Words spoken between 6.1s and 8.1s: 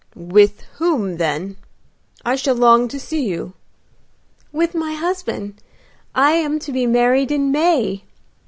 I am to be married in May."